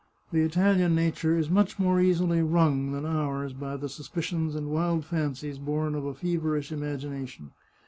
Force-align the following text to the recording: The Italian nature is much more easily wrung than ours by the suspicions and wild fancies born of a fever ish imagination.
The 0.31 0.39
Italian 0.41 0.95
nature 0.95 1.37
is 1.37 1.51
much 1.51 1.77
more 1.77 1.99
easily 2.01 2.41
wrung 2.41 2.91
than 2.91 3.05
ours 3.05 3.53
by 3.53 3.77
the 3.77 3.87
suspicions 3.87 4.55
and 4.55 4.71
wild 4.71 5.05
fancies 5.05 5.59
born 5.59 5.93
of 5.93 6.05
a 6.05 6.15
fever 6.15 6.57
ish 6.57 6.71
imagination. 6.71 7.51